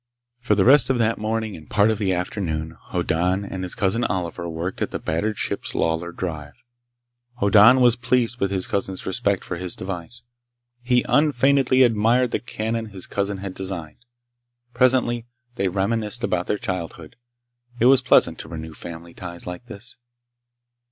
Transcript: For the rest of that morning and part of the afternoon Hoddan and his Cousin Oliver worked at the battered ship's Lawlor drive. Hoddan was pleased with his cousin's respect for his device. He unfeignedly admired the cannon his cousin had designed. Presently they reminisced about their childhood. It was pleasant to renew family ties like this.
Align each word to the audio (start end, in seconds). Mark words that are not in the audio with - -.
For 0.39 0.55
the 0.55 0.65
rest 0.65 0.89
of 0.89 0.97
that 0.97 1.19
morning 1.19 1.55
and 1.55 1.69
part 1.69 1.91
of 1.91 1.99
the 1.99 2.11
afternoon 2.11 2.71
Hoddan 2.89 3.45
and 3.45 3.61
his 3.61 3.75
Cousin 3.75 4.03
Oliver 4.05 4.49
worked 4.49 4.81
at 4.81 4.89
the 4.89 4.97
battered 4.97 5.37
ship's 5.37 5.75
Lawlor 5.75 6.11
drive. 6.11 6.55
Hoddan 7.35 7.81
was 7.81 7.95
pleased 7.97 8.39
with 8.39 8.49
his 8.49 8.65
cousin's 8.65 9.05
respect 9.05 9.43
for 9.43 9.57
his 9.57 9.75
device. 9.75 10.23
He 10.81 11.05
unfeignedly 11.07 11.83
admired 11.83 12.31
the 12.31 12.39
cannon 12.39 12.87
his 12.87 13.05
cousin 13.05 13.37
had 13.45 13.53
designed. 13.53 14.03
Presently 14.73 15.27
they 15.53 15.67
reminisced 15.67 16.23
about 16.23 16.47
their 16.47 16.57
childhood. 16.57 17.15
It 17.79 17.85
was 17.85 18.01
pleasant 18.01 18.39
to 18.39 18.49
renew 18.49 18.73
family 18.73 19.13
ties 19.13 19.45
like 19.45 19.67
this. 19.67 19.97